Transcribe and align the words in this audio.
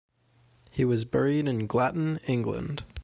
He 0.71 0.83
was 0.83 1.05
buried 1.05 1.47
in 1.47 1.67
Glatton, 1.67 2.19
England. 2.27 2.85